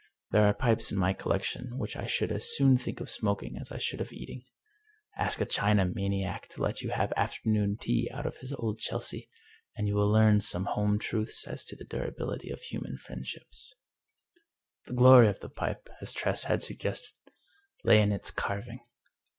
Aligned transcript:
There 0.31 0.47
are 0.47 0.53
pipes 0.55 0.91
in 0.91 0.97
my 0.97 1.13
collection 1.13 1.77
which 1.77 1.95
I 1.95 2.07
should 2.07 2.31
as 2.31 2.49
soon 2.57 2.75
think 2.75 2.99
of 3.01 3.07
smoking 3.07 3.55
as 3.61 3.71
I 3.71 3.77
should 3.77 4.01
of 4.01 4.11
eating. 4.11 4.45
Ask 5.15 5.39
a 5.39 5.45
china 5.45 5.85
maniac 5.85 6.47
to 6.49 6.61
let 6.63 6.81
you 6.81 6.89
have 6.89 7.13
after 7.15 7.37
noon 7.47 7.77
tea 7.77 8.09
out 8.11 8.25
of 8.25 8.37
his 8.37 8.51
Old 8.53 8.79
Chelsea, 8.79 9.29
and 9.77 9.87
you 9.87 9.93
will 9.93 10.11
learn 10.11 10.41
some 10.41 10.65
home 10.65 10.97
truths 10.97 11.47
as 11.47 11.63
to 11.65 11.75
the 11.75 11.85
durability 11.85 12.49
of 12.49 12.61
human 12.63 12.97
friendships. 12.97 13.75
222 14.87 14.87
The 14.87 14.87
Pipe 14.87 14.87
The 14.87 14.99
glory 14.99 15.27
of 15.27 15.39
the 15.39 15.49
pipe, 15.85 15.95
as 16.01 16.13
Tress 16.13 16.45
had 16.45 16.63
suggested, 16.63 17.19
lay 17.83 18.01
in 18.01 18.11
its 18.11 18.31
carving. 18.31 18.79